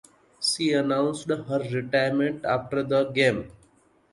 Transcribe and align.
She 0.41 0.73
announced 0.73 1.29
her 1.29 1.59
retirement 1.61 2.43
after 2.43 2.81
the 2.81 3.03
game. 3.11 3.51